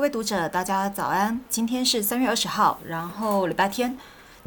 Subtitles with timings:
[0.00, 1.38] 各位读者，大家早安！
[1.50, 3.94] 今天是三月二十号，然后礼拜天。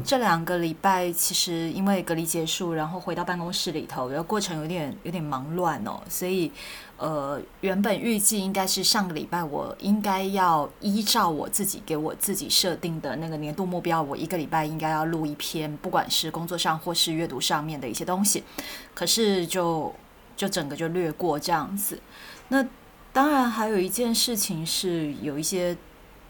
[0.04, 6.50] 这两个礼拜其实因为隔离结束，然后回到办公室里头，然后过程有点有点忙乱哦，所以
[6.96, 18.42] 呃，原本预计应该是上个礼拜我应该要依照我自己给我自己设定的那个年度目标，我一个礼拜应该要录一篇，不管是工作上或是阅读上面的一些东西，
[18.92, 19.94] 可是就
[20.36, 22.00] 就整个就略过这样子。
[22.48, 22.66] 那
[23.14, 25.74] 当然还有一件事情是有一些。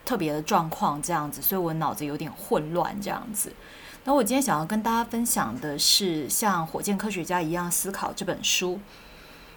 [0.07, 3.51] 特别的状况这样子，所以我脑子有点混乱这样子。
[4.05, 8.79] 那我今天想要跟大家分享的是，像火箭科学家一样思考这本书。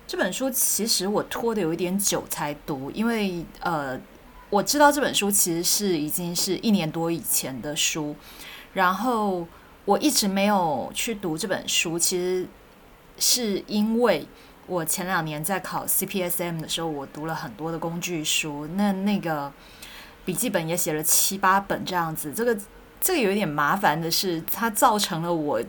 [0.08, 4.00] 这本书其实我拖的有一点久才读，因为呃，
[4.50, 8.16] 我知道这本书其实是已经是一年多以前的书，
[8.72, 9.46] 然后
[9.84, 12.48] 我一直没有去读这本书，其实
[13.18, 14.26] 是因为
[14.68, 19.52] 我前两年在考 CPSM 的时候，我读了很多的工具书，那那个。
[20.26, 22.58] 笔记本也写了七八本这样子，这个
[23.00, 25.64] 这个有点麻烦的是，它造成了我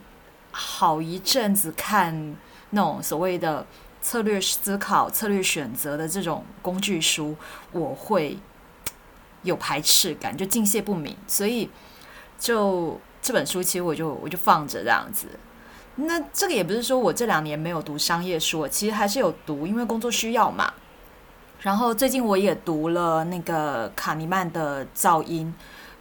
[0.50, 2.34] 好一阵子看
[2.70, 3.64] 那种所谓的
[4.02, 7.36] 策略思考、策略选择的这种工具书，
[7.70, 8.36] 我会
[9.44, 11.16] 有排斥感，就敬谢不敏。
[11.28, 11.70] 所以
[12.36, 15.28] 就这本书，其实我就我就放着这样子。
[16.00, 20.72] 那这个也不是说我这两年没有读商业书，其实还是有读，因为工作需要嘛。
[21.60, 25.52] 然后最近我也读了那个卡尼曼的《噪音》，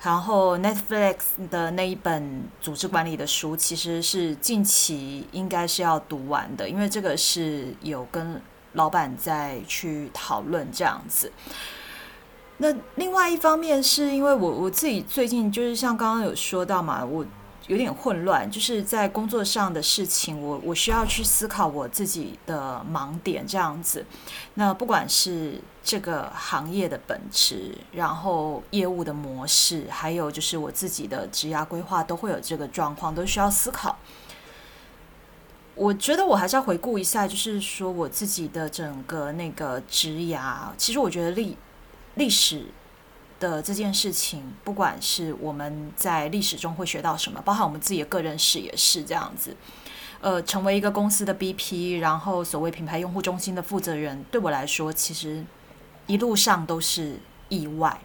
[0.05, 1.15] 然后 Netflix
[1.49, 8.39] 的那一本组织管理的书，其实是近期应该是要读完的，因为这个是有跟
[8.73, 11.31] 老板在去讨论这样子。
[12.57, 17.25] 那另外一方面是因为我我自己最近就是像刚刚有说到嘛，我。
[17.67, 24.05] 有点混乱，就是在工作上的事情，我我需要去思考我自己的盲点这样子。
[24.53, 33.97] 那不管是这个行业的本质，然后业务的模式，还有就是我自己的职涯规划，都会有这个状况，都需要思考。
[35.75, 41.57] 我觉得我还是要回顾一下，就是说我自己的整个那个职涯，其实我觉得历
[42.15, 42.67] 历史。
[43.39, 49.55] 的这件事情，不管是我们在历史中会学到什么，包含我们自己的个人史也是这样子。
[50.19, 55.45] 呃，成为一个公司的 BP，然后所谓品牌用户中心的负责人，对我来说，其实
[56.07, 57.99] 一路上都是意外。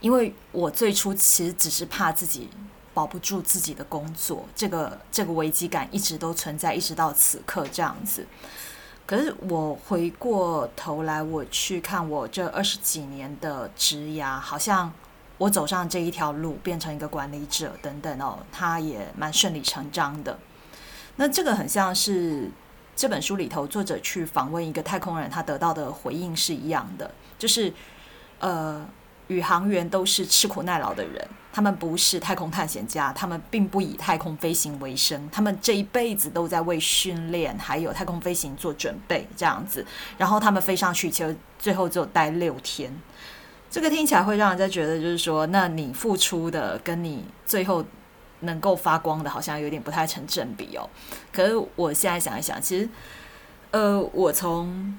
[0.00, 2.48] 因为我最初其实只是怕自己
[2.92, 8.26] 保不住自己的工作，这个这个危机感一直都存在，一直到此刻这样子。
[9.08, 14.92] 可是我回过头来，我去看我这二十几年的职涯，好像
[15.38, 20.38] 我走上这一条路，变成一个管理者等等哦，他也蛮顺理成章的。
[21.16, 22.50] 那这个很像是
[22.94, 27.72] 这本书里头作者去访问一个太空人，他得到的回应是一样的，就是
[28.40, 28.86] 呃。
[29.28, 39.84] 宇航员都是吃苦耐劳的人，他们不是太空探险家，他们并不以太空飞行为生，他们这一辈子都在为训练还有太空飞行做准备，这样子。
[40.16, 42.92] 然后他们飞上去，其实最后只有待六天。
[43.70, 47.84] 这个听起来会让人家觉得，就是说，那你付出的跟你最后
[48.40, 50.88] 能够发光的，好像有点不太成正比哦。
[51.30, 52.88] 可是我现在想一想，其实，
[53.72, 54.96] 呃，我从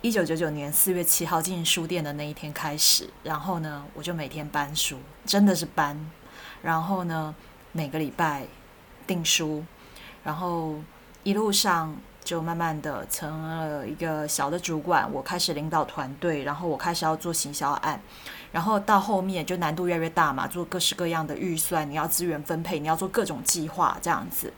[0.00, 5.98] 一九九九年四月七号进书店的那一天开始，然后呢，我就每天搬书，真的是搬。
[6.62, 7.34] 然后呢，
[7.72, 8.46] 每个礼拜
[9.08, 9.64] 订书，
[10.22, 10.76] 然后
[11.24, 15.12] 一路上就慢慢的成了一个小的主管。
[15.12, 18.00] 我开始领导团队，然后我开始要做行销案，
[18.52, 24.52] 然后到后面就难度越来越大嘛，做各式各样的预算，你要资源分配，你要做各种计划这样子。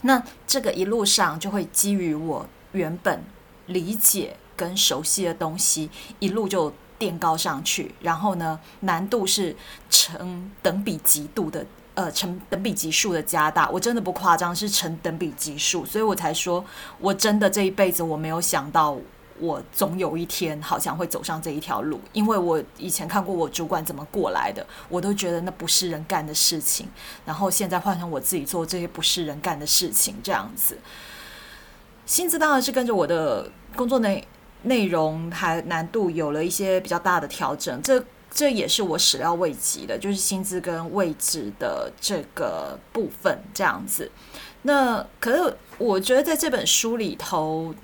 [0.00, 3.22] 那这个一路上就会基于我原本
[3.66, 4.36] 理解。
[4.58, 5.88] 跟熟悉的东西
[6.18, 9.54] 一路就垫高上去，然后呢，难度是
[9.88, 11.64] 成等比级度的，
[11.94, 13.70] 呃，成等比级数的加大。
[13.70, 16.64] 我真的不夸张，是成等比级数，所以我才说，
[16.98, 18.96] 我真的这一辈子我没有想到，
[19.38, 26.88] 我总有一天好像会走上这一条路，因为我以前看过我主管怎么过来的，我都觉得那不是人干的事情，
[27.24, 30.76] 然后现在换成我自己做这些不是人干的事情，这样子，
[32.04, 34.26] 薪资当然是跟着我的工作内。
[34.62, 44.10] 内容还难度有了一些比较大的调整，这这也是我始料未及的，就是薪资跟位置的这个部分这样子。
[44.62, 47.74] 那可是我觉得在这本书里头，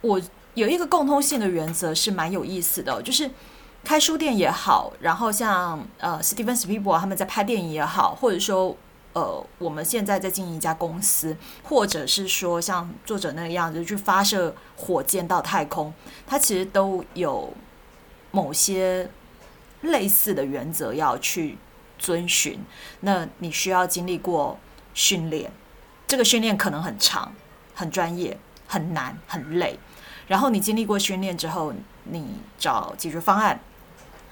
[0.00, 0.20] 我
[0.54, 3.30] 有一个共通性的原则是蛮有意思的，就是
[3.84, 8.76] 开书店也好，然后像呃史蒂芬斯皮伯他们在拍电影也好，或者说。
[9.12, 15.92] 呃，我们现在在经营一家公司，或者是说像作者那个样子去发射火箭到太空，
[16.26, 17.52] 它其实都有
[18.30, 19.10] 某些
[19.80, 21.58] 类似的原则要去
[21.98, 22.60] 遵循。
[23.00, 24.58] 那你需要经历过
[24.94, 25.50] 训练，
[26.06, 27.32] 这个训练可能很长、
[27.74, 29.78] 很专业、很难、很累。
[30.28, 31.74] 然后你经历过训练之后，
[32.04, 33.58] 你找解决方案，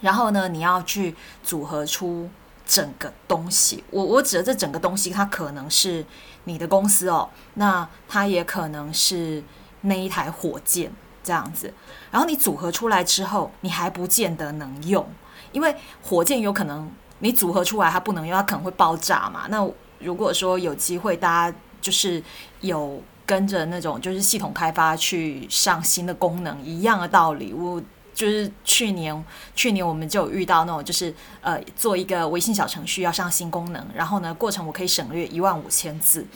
[0.00, 2.30] 然后呢，你要去组合出
[2.68, 3.82] 整个东西。
[3.90, 6.06] 我我指的这整个东西，它可能是
[6.44, 9.42] 你的公司哦，那它也可能是
[9.80, 10.92] 那一台火箭。
[11.20, 11.70] 这样子，
[12.10, 15.06] 然后你组合出来之后，你还不见得能用，
[15.52, 19.46] 因为火箭有可能你组合出来它不能用，它可能会爆炸嘛。
[19.50, 19.68] 那
[19.98, 22.22] 如果说有机会，大家就是
[22.62, 27.52] 有跟着那种就是系统开发去上新的功能一样的道理。
[27.52, 27.82] 我
[28.18, 29.24] 就是去年
[29.54, 36.26] 去年我们就遇到那种就是呃做一个微信小程序要上新功能，然后呢过程我可以省略一万五千字。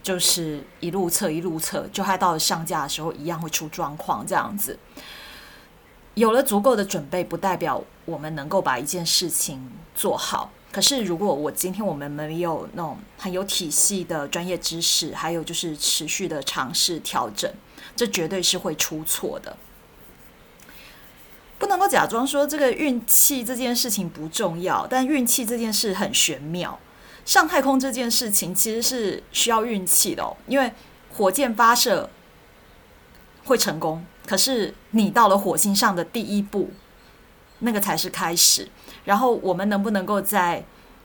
[0.00, 4.22] 就是一路测一路测，就害到了上架的时候一样会出状况。
[4.26, 4.78] 这样子，
[6.12, 10.52] 有了足够的准备，不代表我们能够把一件事情做好。
[10.70, 17.50] 可是，如果我今天我们没有那种很有体系的专业知识，还有就是持续的尝试调整，
[17.96, 19.56] 这绝对是会出错的。
[21.64, 26.78] 不能够假装说这个运气这件事情不重要，但运气这件事很玄妙。
[27.24, 30.70] 上太空这件事情其实是需要运气的哦，因为
[31.14, 32.10] 火箭发射
[33.46, 36.68] 会成功，可是你到了火星上的第一步，
[37.60, 38.68] 那个才是开始。
[39.06, 40.62] 然后我们能不能够在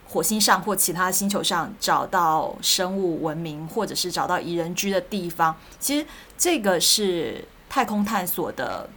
[0.10, 5.56] 火星上或其他星球上找到生物文明，或者是找到宜人居的地方？
[5.80, 6.06] 其实
[6.38, 8.90] 这个是太空探索的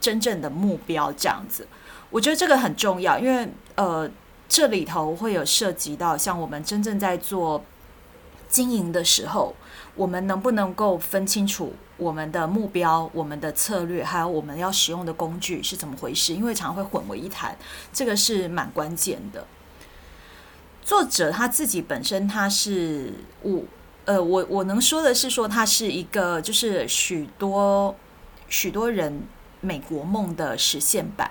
[0.00, 1.12] 真正的目标。
[1.12, 1.66] 这样子，
[2.10, 4.10] 我觉得这个很重要，因为呃。
[4.50, 7.62] 这里头会有涉及到，像我们真正在做
[8.48, 9.54] 经营的时候，
[9.94, 16.32] 我们能不能够分清楚我们的目标、我们的策略，还有我们要使用的工具是怎么回事？
[16.32, 17.58] 因为常常会混为一谈，
[17.92, 19.46] 这个是蛮关键的。
[20.82, 23.12] 作者他自己本身他是
[23.42, 23.62] 我，
[24.06, 27.94] 呃，我我能说的是说，他是一个就是许多
[28.48, 29.24] 许多人
[29.60, 31.30] 美国梦的实现版。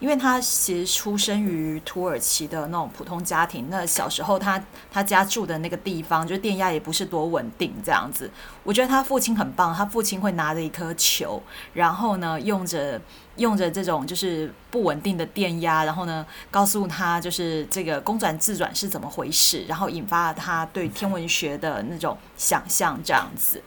[0.00, 8.30] 因为他其实出生于土耳其的那种普通家庭，那小时候他他家住的那个地方，就是电压也不是多稳定这样子。
[8.64, 11.40] 我觉得他父亲很棒，他父亲会拿着一颗球，
[11.72, 13.00] 然后呢用着
[13.36, 23.62] 用着这种就是不稳定的电压，然后呢告诉他就是这个公转自转是怎么回事，然后引发了他对天文学的那种想象这样子。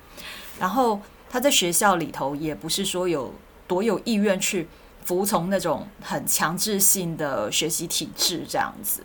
[0.59, 3.33] 然后他在学校里头也不是说有
[3.67, 4.67] 多有意愿去。
[5.05, 9.01] 服从那种很强制性的学习体制，这样子。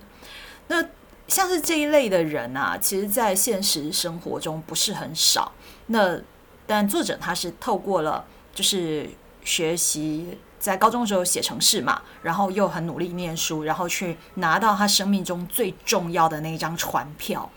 [0.67, 0.85] 那
[1.29, 5.53] 像是这一类的人啊，其实，在现实生活中不是很少。
[5.87, 6.21] 那
[6.67, 9.09] 但作者他是透过了，就是
[9.45, 17.49] 学习在高中的时候写程式嘛，然后又很努力念书，然后去拿到他生命中最重要的那一张船票，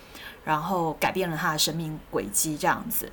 [0.44, 3.12] 然后改变了他的生命轨迹，这样子。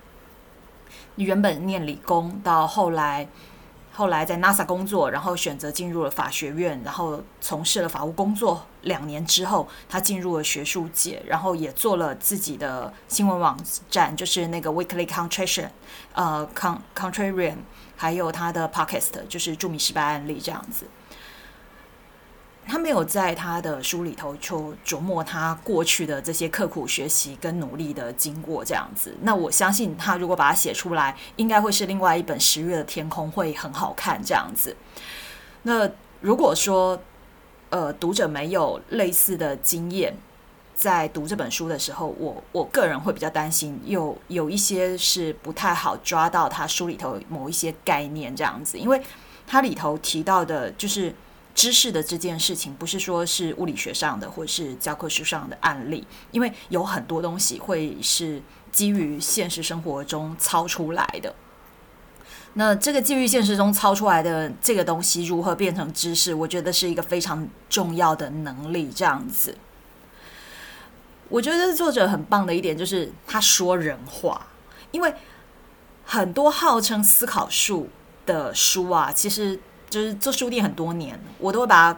[1.17, 3.27] 原本念理工，到后来。
[3.95, 13.59] 后来在 NASA 工作，然后选择进入了法学院，然后从事了法务工作两年之后，他进入了学术界，然后也做了自己的新闻网
[13.91, 15.69] 站，就是那个 Weekly Contrition，
[16.15, 17.57] 呃，Con Contrarian，
[17.97, 20.87] 还有他的 Podcast，就是著名失败案例这样子。
[22.65, 29.15] 他没有在他的书里头就琢磨他过去的这些刻苦学习跟努力的经过，这样子。
[29.23, 34.75] 那我相信他如果把它写出来，应该会是另外一本《十月的天空》，会很好看这样子。
[35.65, 35.91] 那
[36.21, 36.99] 如果说
[37.71, 40.17] 呃读者没有类似的经验，
[40.75, 49.03] 在读这本书的时候，我我个人会比较担心，有有一些是不太好抓到他书里头某一些概念这样子，因为
[49.47, 51.13] 它里头提到的就是。
[51.55, 61.35] 知识的这件事情，不是说是物理学上的，或是教科书上的案例，因为有很多东西会是基于现实生活中操出来的。
[62.55, 66.33] 那这个基于现实中操出来的这个东西，如何变成知识？
[66.33, 68.91] 我觉得是一个非常重要的能力。
[68.95, 69.57] 这样子，
[71.29, 74.47] 我觉得作者很棒的一点就是他说人话，
[74.91, 75.15] 因为
[76.05, 77.91] 很多号称思考术
[78.25, 79.61] 的书啊，其实。
[79.93, 81.95] 就是做书店很多年，我都会把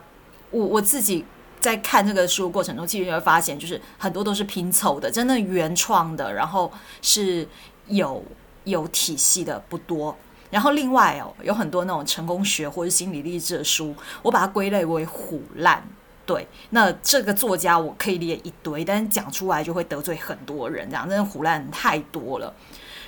[0.51, 1.25] 我我自己
[1.61, 7.47] 在看这个书过程中，其实你会发现，就是很多都是拼凑的，真的原创的，然后是
[7.87, 8.21] 有
[8.65, 10.17] 有体系的不多。
[10.51, 15.87] 然后另外哦，有很多那种成功学或者心理励志的书，我把它归类为虎烂。
[16.27, 22.53] 对，那这个作家我可以列一堆，但是讲出来就会得罪很多人，这样真的虎烂太多了。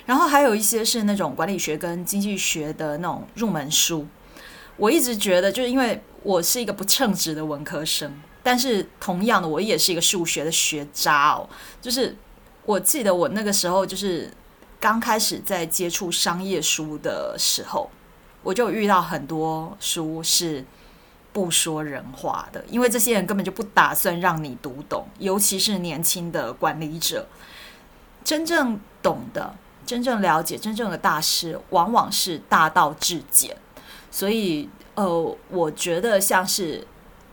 [0.05, 4.07] 然后还有一些是那种管理学跟经济学的那种入门书。
[4.77, 11.49] 我一直觉得，就是因为我是一个不称职的文科生，但是同样的，我也是一个数学的学渣哦。
[11.81, 12.15] 就是
[12.65, 14.31] 我记得我那个时候就是
[14.79, 17.89] 刚开始在接触商业书的时候，
[18.43, 20.63] 我就遇到很多书是
[21.33, 27.27] 不说人话的，因为这些人根本就不打算让你读懂，尤其是年轻的管理者，
[28.23, 29.55] 真正懂的。
[29.85, 33.55] 真正了解真正的大师，往往是大道至简。
[34.09, 36.85] 所以，呃，我觉得像是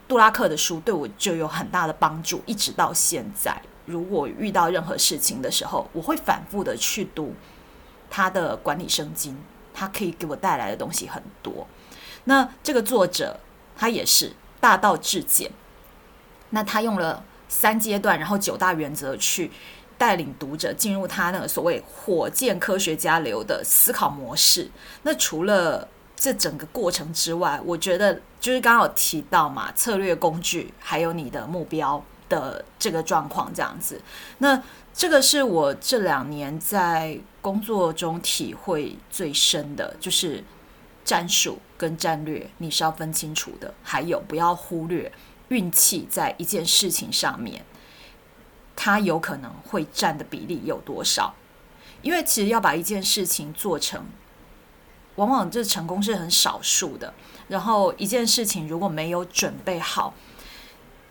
[0.07, 3.61] 杜拉克的书对我就有很大的帮助，一直到现在。
[3.87, 7.35] 如果遇到任何事情的时候，我会反复的去读
[8.11, 9.37] 他的管理圣经，
[9.73, 11.67] 他可以给我带来的东西很多。
[12.25, 13.39] 那这个作者
[13.77, 15.51] 他也是大道至简，
[16.51, 19.51] 那他用了三阶段，然后九大原则去。
[19.97, 24.69] 带领读者进入他那个所谓火箭科学家流的思考模式。
[25.05, 34.01] 那除了这整个过程之外，我觉得就是刚刚有提到嘛，策略工具还有你的目标的这个状况这样子。
[34.39, 40.43] 那这个是我这两年在工作中体会最深的，就是
[41.05, 45.11] 战术跟战略你是要分清楚的，还有不要忽略
[45.49, 47.65] 运气在一件事情上面。
[48.77, 51.35] 它有可能会占的比例有多少？
[52.03, 54.05] 因为其实要把一件事情做成，
[55.17, 57.13] 往往这成功是很少数的。
[57.49, 60.15] 然后一件事情如果没有准备好，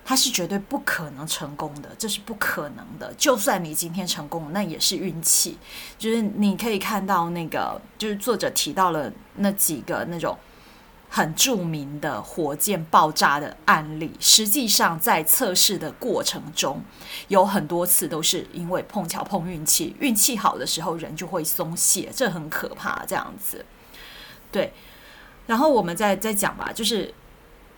[0.03, 3.13] 它是绝对不可能成功的，这是不可能的。
[3.17, 5.57] 就算你今天成功，那也是运气。
[5.97, 10.37] 就是你可以看到那个，就是作者提到了那几个那种。
[11.15, 16.81] 很著名的火箭爆炸的案例，实际上在测试的过程中，
[17.27, 23.05] 有很多次都是因为碰巧碰运气，运气好的时候人就会松懈，这很可怕。
[23.05, 23.63] 这样子，
[24.53, 24.71] 对。
[25.47, 27.13] 然后我们再再讲吧，就是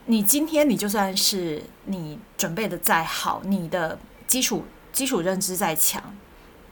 [0.04, 6.00] 你今天你就算是你准备的再好，你的基础基础认知再强，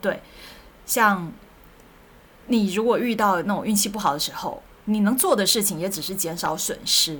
[0.00, 0.22] 对，
[0.86, 1.32] 像
[2.46, 4.62] 你如果遇到那种运气不好的时候。
[4.86, 7.18] 你能做的事情也只是减少损失，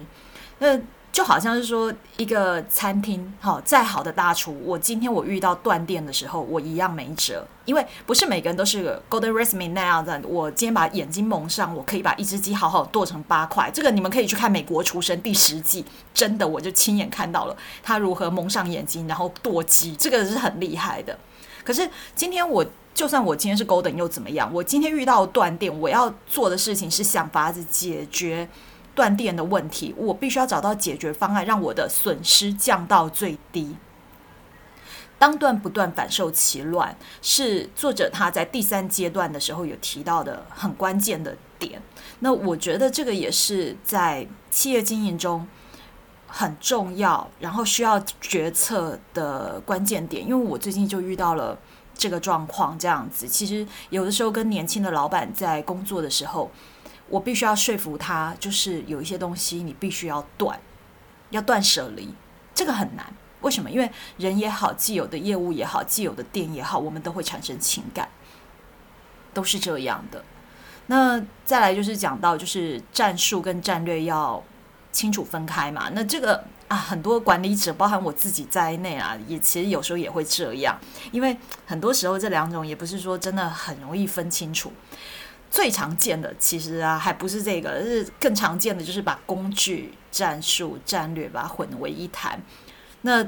[0.59, 0.79] 那
[1.15, 10.21] 就好像是说一个餐厅，好再好的大厨，我今天我遇到断电的时候，我一样没辙，因为不是每个人都是 Golden Recipe 那样的。
[10.27, 13.71] 我今天把眼睛蒙上，我可以把一只鸡好好剁成八块。
[13.73, 21.17] 这个你们可以去看《美国厨神》第十季，真的我就亲眼看到了他如何蒙上眼睛，然后剁鸡，这个是很厉害的。
[21.63, 22.67] 可是今天我。
[22.93, 24.49] 就算我今天是 Golden 又怎么样？
[24.55, 28.49] 我今天遇到断电，我要做的事情是想法子解决
[28.95, 29.95] 断电的问题。
[29.97, 33.77] 我必须要找到解决方案，让我的损失降到最低。
[35.19, 41.81] 当断不断，反受其乱，是作者他在第三阶段的时候有提到的很关键的点。
[42.21, 45.47] 那我觉得这个也是在企业经营中
[46.27, 50.27] 很重要，然后需要决策的关键点。
[50.27, 51.59] 因为我最近就遇到了。
[51.97, 56.51] 这个状况这样子，其实有的时候跟年轻的老板在工作的时候，
[57.09, 60.59] 我必须要说服他，就是有一些东西你必须要断，
[61.31, 62.15] 要断舍离，
[62.55, 63.07] 这个很难。
[63.41, 63.71] 为什么？
[63.71, 68.09] 因为人也好，既有的业务也好，既有的店也好，我们都会产生情感，
[69.33, 70.25] 都是这样的。
[70.87, 74.43] 那再来就是讲到，就是战术跟战略要
[74.93, 75.91] 清楚分开嘛。
[75.93, 76.45] 那这个。
[76.67, 80.81] 啊，很多管理者，包含我自己在内啊，也其实有时候也会这样，
[81.13, 84.73] 因为很多时候这两种也不是说真的很容易分清楚。
[85.55, 92.43] 最常见的其实啊，还不是这个，是更常见的就是把工具、战术、战略把它混为一谈。
[93.03, 93.25] 那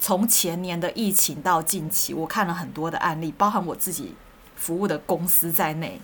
[0.00, 4.16] 从前年的疫情到近期，我看了很多的案例，包含我自己
[4.56, 6.00] 服务的公司在内。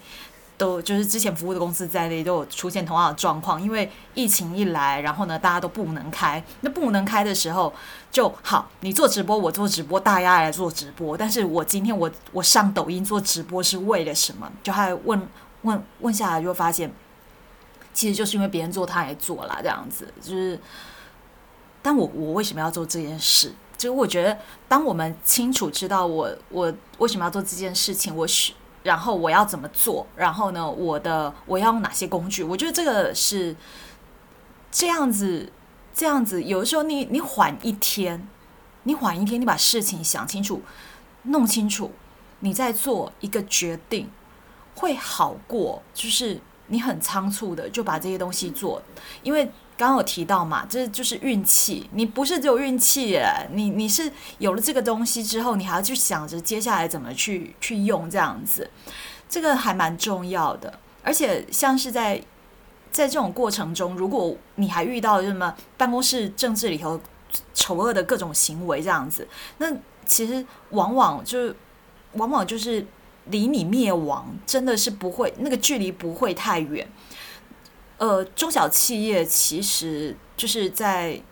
[0.56, 6.40] 都就是之前服务的公司在内都有出现同样的状况，因为疫情一来，然后呢，大家都不能开。
[6.60, 7.74] 那不能开的时候，
[8.12, 11.16] 就好，你做直播，我做直播，大家来做直播。
[11.16, 14.48] 但是我今天我我上抖音做直播是为了什么？
[14.62, 15.20] 就还问
[15.64, 16.90] 问问下来，就发现，
[17.92, 20.06] 其实就是因为别人做，他也做了这样子。
[20.22, 20.58] 就是，
[21.82, 23.52] 但我我为什么要做这件事？
[23.76, 28.52] 就是我觉得，当我们清楚知道我我为什么要做这件事情，我是。
[28.84, 30.06] 然后我要怎么做？
[30.14, 30.70] 然后呢？
[30.70, 32.44] 我的我要用哪些工具？
[32.44, 33.56] 我觉得这个是
[34.70, 35.50] 这样子，
[35.94, 36.44] 这样子。
[36.44, 38.28] 有的时候你你缓一天，
[38.82, 40.60] 你缓一天，你把事情想清楚、
[41.22, 41.92] 弄清楚，
[42.40, 44.10] 你再做一个决定，
[44.74, 45.82] 会好过。
[45.92, 48.82] 就是你很仓促的就把这些东西做，
[49.22, 49.50] 因为。
[49.76, 51.90] 刚刚有提到嘛，这就是运气。
[51.94, 53.18] 你不是只有运气，
[53.50, 58.70] 你你是有了这个东西之后，你还要去想着接下来怎么去去用这样子，
[59.28, 60.78] 这个还蛮重要的。
[61.02, 62.22] 而且像是在
[62.92, 67.00] 在这种过程中，如果你还遇到什么办公室政治里头
[67.52, 69.26] 丑恶的各种行为这样子，
[69.58, 69.66] 那
[70.06, 71.52] 其实往往就
[72.12, 72.86] 往往就是
[73.26, 76.86] 离你灭亡真的是不会，那个距离不会太远。
[77.96, 81.22] 呃，中小企业其实就是在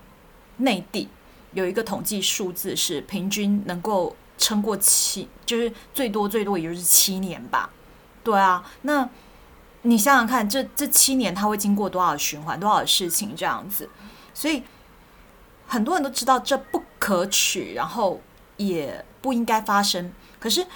[0.58, 1.08] 内地
[1.52, 7.68] 有一个统计数字是平均能够撑过七，就是最多最多也就是七年吧。
[8.24, 9.06] 对啊，那
[9.82, 13.90] 你想想看，这这七年他会经过多少循环，多少事情这样子，
[14.32, 14.62] 所以
[15.66, 18.20] 很多人都知道这不可取，然后
[18.56, 20.10] 也不应该发生。
[20.40, 20.66] 可是。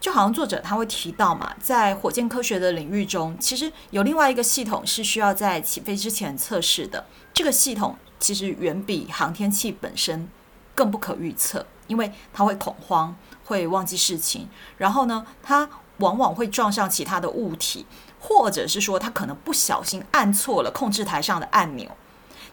[0.00, 7.04] 就好像作者他会提到嘛，在火箭科学的领域中，其实有另外一个系统是需要在起飞之前测试的。
[7.34, 10.28] 这个系统其实远比航天器本身
[10.74, 17.84] 更不可预测，因为它会恐慌，会忘记事情，然后呢，它往往会撞上其他的物体，
[18.20, 21.90] 或者是说它可能不小心按错了控制台上的按钮，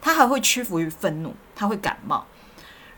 [0.02, 2.26] 它还会屈服于愤怒，它会感冒。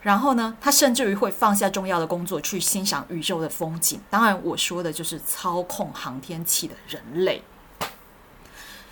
[0.08, 4.00] 然后呢，他甚至于会放下重要的工作去欣赏宇宙的风景。
[4.10, 7.44] 当然，我说的就是操控航天器的人类。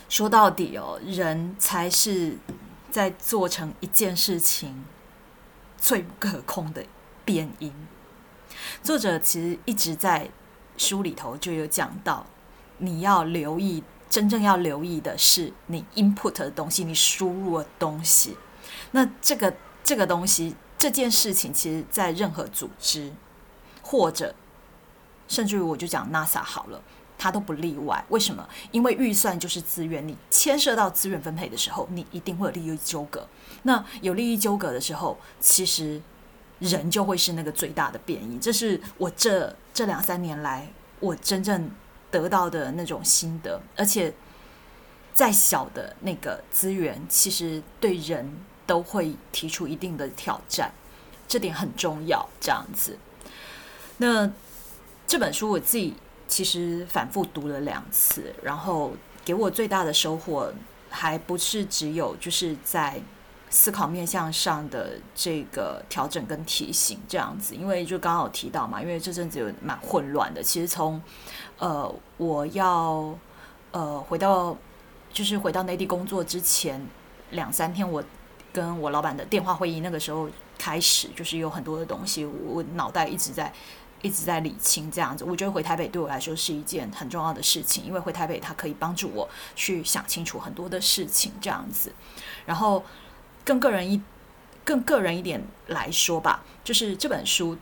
[0.09, 2.37] 说到底哦，人才是
[2.91, 4.83] 在做成一件事情
[5.77, 6.83] 最不可控的
[7.23, 7.73] 变因。
[8.83, 10.29] 作者其实一直在
[10.75, 12.25] 书里头就有讲到，
[12.79, 18.35] 你要留意，真正要留意的是你 input 的东西，你输入的东西。
[18.91, 20.53] 那这个这个东西。
[20.77, 23.11] 这件事情其实，在任何组织，
[23.81, 24.35] 或者
[25.27, 26.81] 甚至于我就讲 NASA 好了，
[27.17, 28.03] 它都不例外。
[28.09, 28.47] 为什么？
[28.71, 33.27] 因为预算就是资源，你牵涉到资源分配的时候，你一定会有利益纠葛。
[33.63, 36.01] 那有利益纠葛的时候，其实
[36.59, 38.37] 人就会是那个最大的变异。
[38.37, 40.67] 这是我这这两三年来
[40.99, 41.71] 我真正
[42.11, 43.59] 得到的那种心得。
[43.77, 44.13] 而且，
[45.13, 48.37] 再小的那个资源，其实对人。
[48.65, 50.71] 都会提出一定的挑战，
[51.27, 52.27] 这点很重要。
[52.39, 52.97] 这样子，
[53.97, 54.31] 那
[55.07, 55.93] 这本书我自己
[56.27, 58.91] 其实反复读了两次，然后
[59.23, 60.51] 给我最大的收获，
[60.89, 62.99] 还不是只有就是在
[63.49, 67.53] 思考面向上的这个调整跟提醒这样子。
[67.55, 70.41] 因为就刚刚有提到嘛，因为这阵子有蛮混乱的。
[70.41, 71.01] 其实从
[71.59, 73.15] 呃我要
[73.71, 74.57] 呃回到
[75.13, 76.83] 就是回到内地工作之前
[77.29, 78.03] 两三天，我。
[78.55, 83.51] 跟我老板的电话会议，那个时候开始就是有很多的东西，我脑袋一直在
[84.01, 85.25] 一直在理清这样子。
[85.25, 91.91] 我觉得回台北对我来说是一件很重要的事情，因为回台北它可以帮助我去想清楚很多的事情这样子。
[92.45, 92.81] 然后
[93.43, 94.01] 更个人一
[94.63, 97.57] 更个人一点来说吧，就是这本书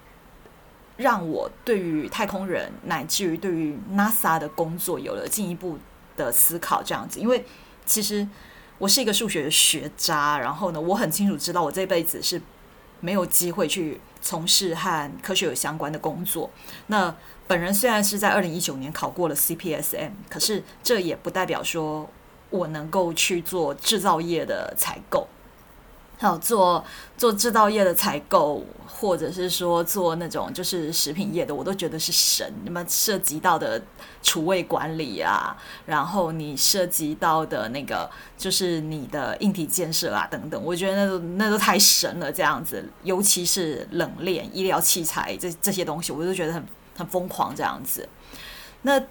[0.98, 5.80] 让我对于太空人乃至于对于 NASA 的工作有了进一步
[6.16, 7.44] 的思考这样子，因为
[7.84, 8.28] 其实。
[8.80, 12.42] 我是一个数学学渣，然后呢，我很清楚知道我这辈子是
[13.00, 16.50] 没有机会去从事和科学有相关的工作。
[16.88, 17.16] 那
[17.48, 22.10] 本人虽然是在二零一九年考过了 CPSM，可是这也不代表说
[22.50, 25.28] 我能够去做制造业的采购。
[26.24, 26.82] 还有做
[27.18, 32.50] 做制造业的采购，或者是说做那种就是食品业的，我都觉得是神。
[32.64, 33.82] 那么涉及到的
[34.22, 35.54] 储位管理啊，
[35.86, 42.32] 然后你涉及到的那个就是你的硬体建设啊等等，我觉得那都那都太神了。
[42.32, 47.54] 这样子，尤其是冷链、医疗器材这这些东西，我都觉得很很疯狂。
[47.54, 48.08] 这样子，
[48.84, 49.04] 那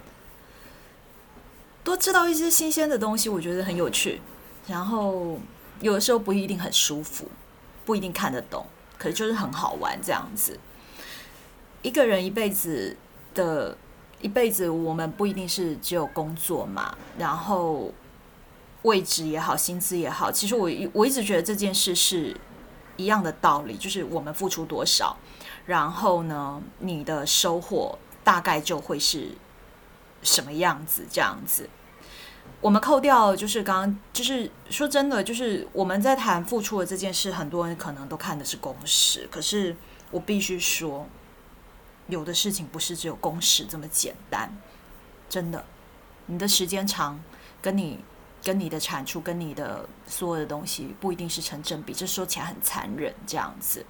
[1.84, 4.22] 多知道一些新鲜的东西，我觉得很有趣。
[4.66, 5.38] 然后。
[5.82, 7.26] 有的时候不一定很舒服，
[7.84, 8.64] 不一定看得懂，
[8.96, 10.58] 可是就是很好玩这样子。
[11.82, 12.96] 一个人一辈子
[13.34, 13.76] 的
[14.20, 17.92] 一辈子，我们不一定是只有工作嘛，然后
[18.82, 22.36] 位置也好，薪资也好，其实我我一直觉得这件事是
[22.96, 25.16] 一样的道理，就是我们付出多少，
[25.66, 29.32] 然后呢，你的收获大概就会是
[30.22, 31.68] 什么样子这样子。
[32.60, 39.28] 我们扣掉，就是刚，就是说真的，就是我们在谈付出的这件事，很多人可能都看的是公式。
[39.32, 39.74] 可是
[40.12, 41.08] 我必须说，
[42.06, 44.56] 有的事情不是只有公式这么简单，
[45.28, 45.64] 真的。
[46.26, 47.20] 你的时间长，
[47.60, 47.98] 跟你
[48.44, 51.92] 跟你的产出，跟你的所有的东西，不一定是成正比。
[51.92, 53.84] 这说起来很残忍，这样子。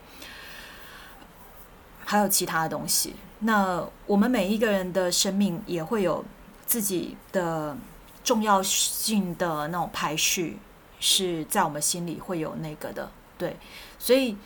[2.06, 3.16] 还有其他的东西。
[3.40, 6.24] 那我们每一个人的生命也会有
[6.64, 7.76] 自己的。
[8.24, 10.58] 重要性的那种排序
[11.00, 13.56] 是在我们心里会有那个的，对，
[13.98, 14.36] 所以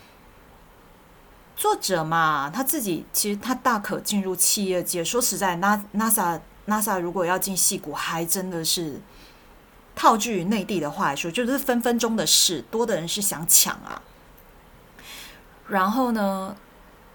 [1.55, 5.03] 作者嘛，他自己其实他大可进入企业界。
[5.03, 8.99] 说实在，那 NASA NASA 如果要进戏骨，还真的是
[9.95, 14.01] 套句内地的话来说，就是分分钟的事，多的人是想抢啊。
[15.67, 16.55] 然后呢，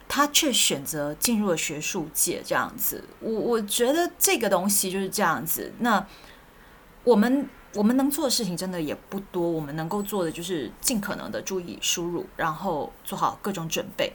[0.09, 3.05] 他却选择进入了学术界，这样子。
[3.21, 5.73] 我我觉得这个东西就是这样子。
[5.79, 6.07] 那
[7.05, 14.13] 我们我们能做的事情真的也不多，我们能够做的就是尽可能的注意输入，然后做好各种准备。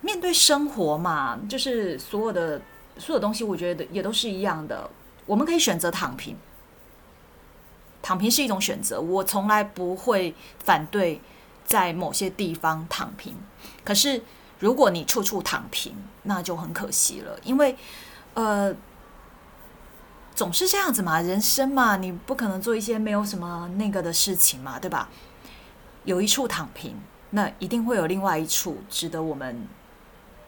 [0.00, 2.60] 面对生活嘛，就是所有的
[2.98, 4.90] 所有东西，我觉得也都是一样的。
[5.26, 6.36] 我们可以选择躺平，
[8.02, 9.00] 躺平是一种选择。
[9.00, 11.20] 我从来不会反对
[11.64, 13.34] 在某些地方躺平。
[13.82, 14.20] 可是
[14.58, 15.94] 如果你处处躺平，
[16.24, 17.74] 那就很可惜了，因为
[18.34, 18.74] 呃，
[20.34, 25.08] 总是这样子嘛，人生嘛，你不可能做一些没有什么那个的事情嘛，对吧？
[26.04, 26.96] 有一处躺平，
[27.30, 29.66] 那一定会有另外一处值得我们。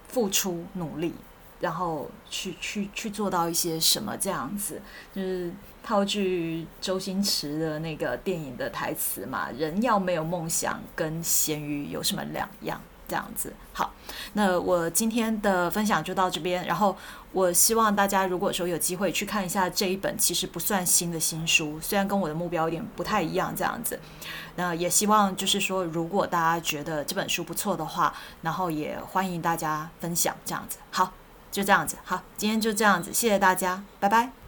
[0.09, 1.13] 付出努力，
[1.59, 4.81] 然后去去去做到一些什么这样子，
[5.13, 12.81] 就是套句周星驰的那个电影的台词嘛，人要没有梦想，跟咸鱼有什么两样？
[13.09, 13.93] 这样子，好，
[14.33, 16.65] 那我今天的分享就到这边。
[16.67, 16.97] 然后
[17.37, 24.01] 我希望大家如果说有机会去看一下这一本，其实不算新的新书，虽然跟我的目标有点不太一样，这样子。
[24.55, 30.79] 那也希望就是说，如果大家觉得这本书不错的话，然后也欢迎大家分享这样子。
[30.91, 31.13] 好，
[31.53, 34.46] 就这样子，好，今天就这样子，谢谢大家，拜拜。